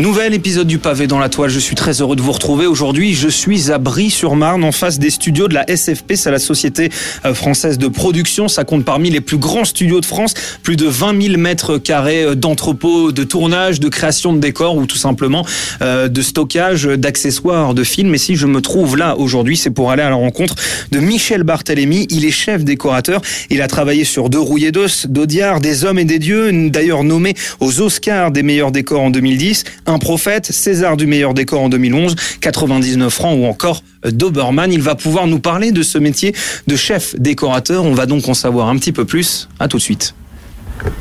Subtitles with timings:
[0.00, 1.50] Nouvel épisode du pavé dans la toile.
[1.50, 3.12] Je suis très heureux de vous retrouver aujourd'hui.
[3.12, 6.14] Je suis à Brie-sur-Marne, en face des studios de la SFP.
[6.14, 6.88] C'est la Société
[7.26, 8.48] euh, française de production.
[8.48, 10.32] Ça compte parmi les plus grands studios de France.
[10.62, 14.86] Plus de 20 000 mètres carrés euh, d'entrepôts, de tournage, de création de décors ou
[14.86, 15.44] tout simplement
[15.82, 18.14] euh, de stockage d'accessoires de films.
[18.14, 20.54] Et si je me trouve là aujourd'hui, c'est pour aller à la rencontre
[20.92, 22.06] de Michel Barthélémy.
[22.08, 23.20] Il est chef décorateur.
[23.50, 27.34] Il a travaillé sur Deux rouillés d'os, d'Audiard, Des hommes et des dieux, d'ailleurs nommé
[27.60, 29.64] aux Oscars des meilleurs décors en 2010.
[29.90, 34.72] Un prophète, César du meilleur décor en 2011, 99 francs ou encore Doberman.
[34.72, 36.32] Il va pouvoir nous parler de ce métier
[36.68, 37.84] de chef décorateur.
[37.84, 39.48] On va donc en savoir un petit peu plus.
[39.58, 40.14] À tout de suite.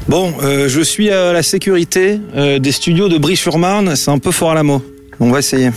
[0.07, 3.95] Bon, euh, je suis à la sécurité euh, des studios de Brie-sur-Marne.
[3.95, 4.83] C'est un peu fort à la mot.
[5.19, 5.69] On va essayer.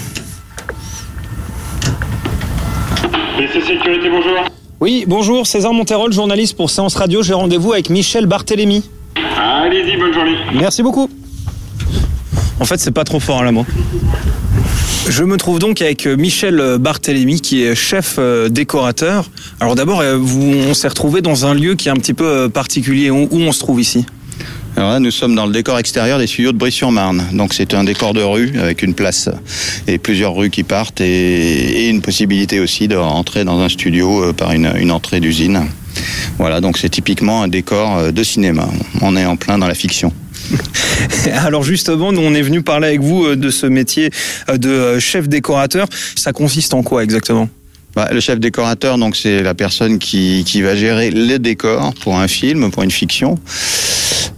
[3.52, 4.46] Sécurité, bonjour.
[4.80, 7.22] Oui, bonjour, César Monterol, journaliste pour Séance Radio.
[7.22, 8.88] J'ai rendez-vous avec Michel Barthélémy.
[9.38, 10.36] Allez-y, bonne journée.
[10.55, 11.10] Merci beaucoup.
[12.62, 13.66] En fait, c'est pas trop fort à la mot.
[15.08, 19.28] Je me trouve donc avec Michel Barthélémy, qui est chef euh, décorateur.
[19.58, 22.48] Alors d'abord, euh, on s'est retrouvé dans un lieu qui est un petit peu euh,
[22.48, 23.10] particulier.
[23.10, 24.06] Où on se trouve ici?
[24.74, 27.27] Alors là, nous sommes dans le décor extérieur des studios de Brie-sur-Marne.
[27.33, 29.28] Donc c'est un décor de rue avec une place
[29.86, 34.33] et plusieurs rues qui partent et, une possibilité aussi de rentrer dans un studio euh,
[34.33, 35.67] par une, entrée d'usine.
[36.39, 38.67] Voilà, donc c'est typiquement un décor euh, de cinéma.
[39.02, 40.11] On est en plein dans la fiction.
[41.45, 44.11] Alors justement, on est venu parler avec vous euh, de ce métier
[44.48, 45.86] euh, de euh, chef décorateur.
[46.17, 47.48] Ça consiste en quoi exactement?
[47.95, 52.17] Bah, le chef décorateur, donc c'est la personne qui, qui va gérer les décors pour
[52.17, 53.39] un film, pour une fiction.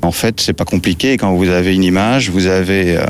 [0.04, 1.16] En fait, c'est pas compliqué.
[1.16, 3.02] Quand vous avez une image, vous avez euh,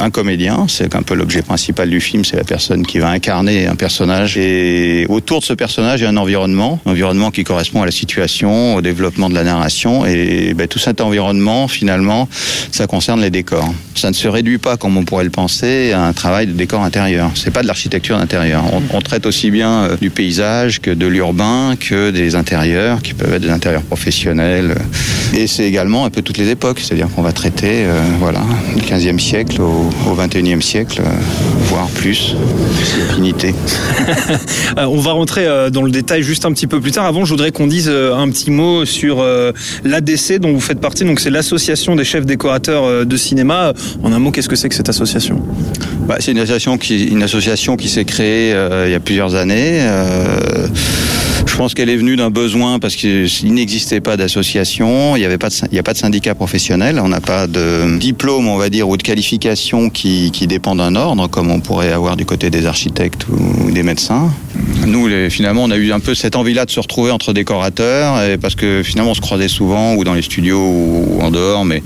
[0.00, 0.66] un comédien.
[0.68, 2.24] C'est un peu l'objet principal du film.
[2.26, 4.36] C'est la personne qui va incarner un personnage.
[4.36, 7.86] Et autour de ce personnage, il y a un environnement, un environnement qui correspond à
[7.86, 10.04] la situation, au développement de la narration.
[10.04, 12.28] Et ben, tout cet environnement, finalement,
[12.70, 13.72] ça concerne les décors.
[13.94, 16.82] Ça ne se réduit pas, comme on pourrait le penser, à un travail de décor
[16.84, 17.30] intérieur.
[17.34, 18.62] C'est pas de l'architecture d'intérieur.
[18.74, 23.14] On, on traite aussi bien euh, du paysage que de l'urbain, que des intérieurs, qui
[23.14, 24.74] peuvent être des intérieurs professionnels.
[25.32, 26.80] Et c'est également un peu toutes les époques.
[26.80, 28.40] C'est-à-dire qu'on va traiter, euh, voilà,
[28.74, 31.10] du 15e siècle au, au 21e siècle, euh,
[31.68, 32.34] voire plus,
[33.10, 33.54] affinité.
[34.78, 37.04] Euh, On va rentrer dans le détail juste un petit peu plus tard.
[37.04, 39.24] Avant, je voudrais qu'on dise un petit mot sur
[39.84, 41.04] l'ADC dont vous faites partie.
[41.04, 43.72] Donc, c'est l'association des chefs décorateurs de cinéma.
[44.02, 45.40] En un mot, qu'est-ce que c'est que cette association?
[46.08, 48.50] Bah, c'est une association qui, une association qui s'est créée
[48.86, 49.80] il y a plusieurs années.
[51.54, 55.38] Je pense qu'elle est venue d'un besoin parce qu'il n'existait pas d'association, il n'y avait
[55.38, 58.56] pas de, il y a pas de syndicat professionnel, on n'a pas de diplôme, on
[58.56, 62.26] va dire, ou de qualification qui, qui dépend d'un ordre, comme on pourrait avoir du
[62.26, 64.32] côté des architectes ou des médecins.
[64.84, 68.56] Nous, finalement, on a eu un peu cette envie-là de se retrouver entre décorateurs, parce
[68.56, 71.84] que finalement, on se croisait souvent, ou dans les studios, ou en dehors, mais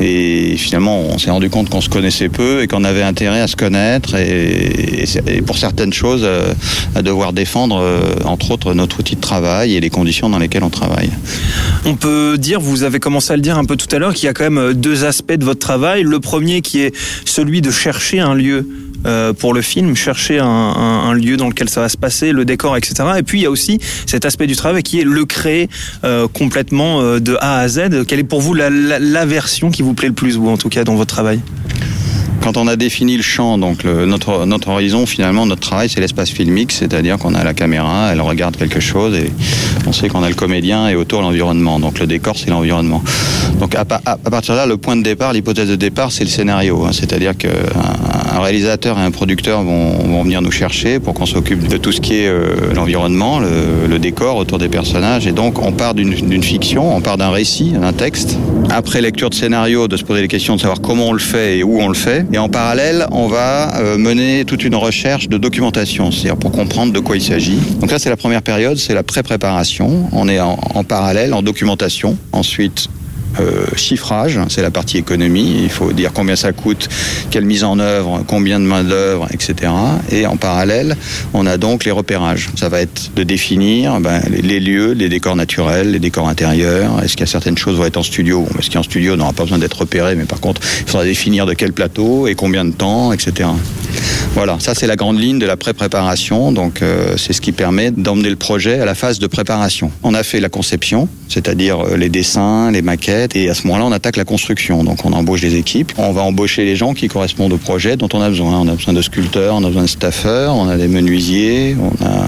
[0.00, 3.46] et finalement, on s'est rendu compte qu'on se connaissait peu et qu'on avait intérêt à
[3.46, 5.04] se connaître, et,
[5.46, 6.54] pour certaines choses, euh,
[6.94, 10.64] à devoir défendre, euh, entre autres, notre outil de travail et les conditions dans lesquelles
[10.64, 11.10] on travaille.
[11.84, 14.24] On peut dire, vous avez commencé à le dire un peu tout à l'heure, qu'il
[14.24, 16.02] y a quand même euh, deux aspects de votre travail.
[16.02, 16.94] Le premier qui est
[17.26, 18.66] celui de chercher un lieu
[19.06, 22.76] euh, pour le film, chercher un, lieu dans lequel ça va se passer, le décor,
[22.76, 22.94] etc.
[23.18, 25.68] Et puis il y a aussi cet aspect du travail qui est le créer
[26.04, 28.04] euh, complètement euh, de A à Z.
[28.06, 28.68] Quelle est pour vous la,
[29.26, 31.40] version qui vous plaît le plus, vous en tout cas, dans votre travail?
[32.42, 36.72] Quand on a défini le champ, donc notre, horizon, finalement, notre travail, c'est l'espace filmique,
[36.72, 39.30] c'est-à-dire qu'on a la caméra, elle regarde quelque chose et
[39.86, 41.78] on sait qu'on a le comédien et autour l'environnement.
[41.78, 43.02] Donc le décor, c'est l'environnement.
[43.58, 46.86] Donc à partir de là, le point de départ, l'hypothèse de départ, c'est le scénario.
[46.86, 46.92] hein.
[46.92, 47.50] c'est-à-dire qu'un
[48.30, 52.00] un réalisateur et un producteur vont, venir nous chercher pour qu'on s'occupe de tout ce
[52.00, 55.26] qui est euh, l'environnement, le, décor autour des personnages.
[55.26, 58.38] Et donc, on part d'une fiction, on part d'un récit, d'un texte.
[58.70, 61.58] Après lecture de scénario, de se poser les questions de savoir comment on le fait
[61.58, 62.24] et où on le fait.
[62.32, 66.94] Et en parallèle, on va euh, mener toute une recherche de documentation, c'est-à-dire pour comprendre
[66.94, 67.58] de quoi il s'agit.
[67.80, 70.08] Donc là, c'est la première période, c'est la pré-préparation.
[70.12, 72.16] On est en parallèle, en documentation.
[72.32, 72.88] Ensuite,
[73.38, 75.60] euh, chiffrage, c'est la partie économie.
[75.62, 76.88] Il faut dire combien ça coûte,
[77.30, 79.72] quelle mise en œuvre, combien de main d'œuvre, etc.
[80.10, 80.96] Et en parallèle,
[81.32, 82.48] on a donc les repérages.
[82.56, 87.02] Ça va être de définir ben, les, lieux, les décors naturels, les décors intérieurs.
[87.02, 88.46] Est-ce qu'il y a certaines choses vont être en studio?
[88.58, 91.54] Est-ce qu'en studio, n'aura pas besoin d'être repéré, mais par contre, il faudra définir de
[91.54, 93.48] quel plateau et combien de temps, etc.
[94.34, 96.52] Voilà, ça c'est la grande ligne de la pré-préparation.
[96.52, 99.90] Donc euh, c'est ce qui permet d'emmener le projet à la phase de préparation.
[100.02, 103.84] On a fait la conception, c'est-à-dire euh, les dessins, les maquettes, et à ce moment-là,
[103.84, 104.84] on attaque la construction.
[104.84, 105.92] Donc on embauche des équipes.
[105.98, 108.58] On va embaucher les gens qui correspondent au projet dont on a besoin.
[108.58, 112.04] On a besoin de sculpteurs, on a besoin de staffeurs, on a des menuisiers, on
[112.04, 112.26] a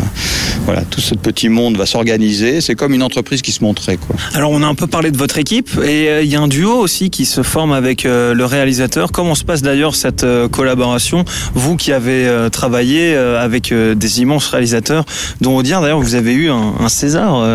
[0.65, 2.61] voilà, tout ce petit monde va s'organiser.
[2.61, 3.97] C'est comme une entreprise qui se montrait.
[3.97, 4.17] Quoi.
[4.35, 6.49] Alors on a un peu parlé de votre équipe et euh, il y a un
[6.49, 9.11] duo aussi qui se forme avec euh, le réalisateur.
[9.11, 11.25] Comment se passe d'ailleurs cette euh, collaboration?
[11.55, 15.05] Vous qui avez travaillé avec des immenses réalisateurs,
[15.41, 17.47] dont Audiard d'ailleurs vous avez eu un, César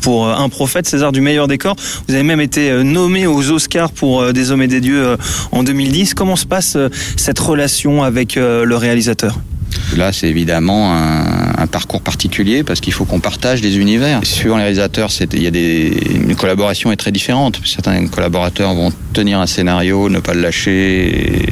[0.00, 1.76] pour un prophète, César du meilleur décor.
[2.08, 5.16] Vous avez même été nommé aux Oscars pour Des Hommes et des Dieux
[5.52, 6.14] en 2010.
[6.14, 6.76] Comment se passe
[7.16, 9.36] cette relation avec le réalisateur?
[9.96, 14.20] Là, c'est évidemment un, parcours particulier parce qu'il faut qu'on partage des univers.
[14.24, 17.60] Suivant les réalisateurs, il y a des, une collaboration est très différente.
[17.64, 21.44] Certains collaborateurs vont tenir un scénario, ne pas le lâcher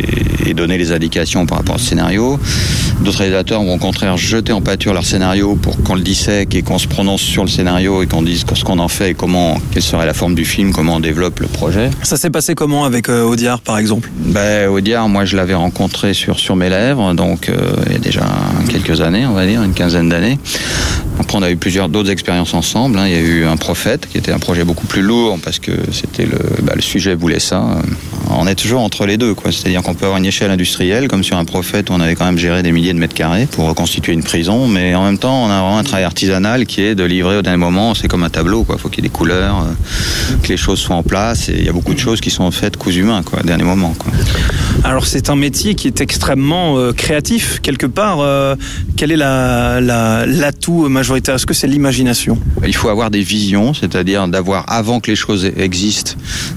[0.47, 2.39] et donner les indications par rapport au scénario.
[3.01, 6.63] D'autres réalisateurs vont au contraire jeter en pâture leur scénario pour qu'on le dissèque et
[6.63, 9.59] qu'on se prononce sur le scénario et qu'on dise ce qu'on en fait et comment,
[9.73, 11.91] quelle serait la forme du film, comment on développe le projet.
[12.03, 14.11] Ça s'est passé comment avec euh, Audiard par exemple?
[14.17, 17.55] Ben, Audiard, moi je l'avais rencontré sur, sur mes lèvres, donc euh,
[17.87, 18.25] il y a déjà
[18.69, 20.39] quelques années, on va dire, une quinzaine d'années.
[21.19, 22.99] Après, on a eu plusieurs d'autres expériences ensemble.
[22.99, 23.07] hein.
[23.07, 25.73] Il y a eu un prophète, qui était un projet beaucoup plus lourd, parce que
[25.93, 27.65] c'était le, bah, le sujet voulait ça.
[28.31, 29.35] On est toujours entre les deux.
[29.45, 32.39] C'est-à-dire qu'on peut avoir une échelle industrielle, comme sur un prophète on avait quand même
[32.39, 35.51] géré des milliers de mètres carrés pour reconstituer une prison, mais en même temps, on
[35.51, 37.95] a vraiment un travail artisanal qui est de livrer au dernier moment.
[37.95, 38.79] C'est comme un tableau, quoi.
[38.79, 41.65] Faut qu'il y ait des couleurs, euh, que les choses soient en place, et il
[41.65, 44.13] y a beaucoup de choses qui sont faites cousu main, quoi, au dernier moment, quoi.
[44.83, 48.21] Alors c'est un métier qui est extrêmement euh, créatif quelque part.
[48.21, 48.55] euh,
[48.97, 51.35] quel est la- la- l'atout majoritaire?
[51.37, 52.39] Est-ce que c'est l'imagination?
[52.67, 56.13] Il faut avoir des visions, c'est-à-dire d'avoir, avant que les choses existent,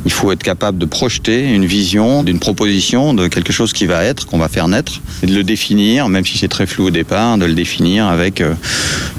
[0.05, 4.03] il faut être capable de projeter une vision d'une proposition, de quelque chose qui va
[4.03, 6.91] être, qu'on va faire naître, et de le définir, même si c'est très flou au
[6.91, 8.53] départ, de le définir avec euh,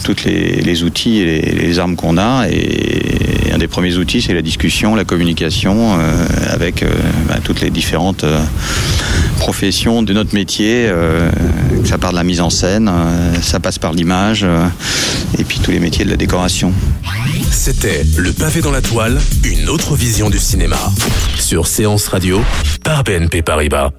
[0.04, 2.46] toutes les, outils et les, armes qu'on a.
[3.58, 6.90] un des premiers outils, c'est la discussion, la communication euh, avec euh,
[7.28, 8.38] bah, toutes les différentes euh,
[9.38, 10.87] professions de notre métier.
[10.87, 11.28] euh,
[11.84, 14.64] ça part de la mise en scène, euh, ça passe par l'image, euh,
[15.38, 16.72] et puis tous les métiers de la décoration.
[17.50, 20.78] C'était Le pavé dans la toile, une autre vision du cinéma.
[21.37, 22.40] Sur Séance Radio,
[22.84, 23.90] par BNP Paribas.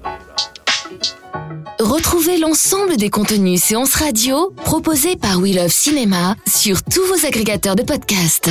[1.78, 7.76] Retrouvez l'ensemble des contenus séances radio proposés par We Love Cinéma sur tous vos agrégateurs
[7.76, 8.50] de podcasts.